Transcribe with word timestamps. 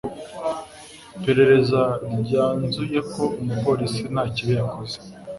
Iperereza 1.17 1.81
ryanzuye 2.21 2.99
ko 3.13 3.23
umupolisi 3.41 4.01
nta 4.13 4.23
kibi 4.33 4.51
yakoze 4.59 4.95